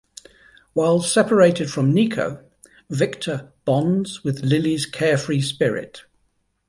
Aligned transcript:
While 0.73 1.01
separated 1.03 1.69
from 1.69 1.93
Nico, 1.93 2.43
Victor 2.89 3.53
bonds 3.65 4.23
with 4.23 4.41
Lillie's 4.43 4.87
carefree 4.87 5.41
spirit. 5.41 6.05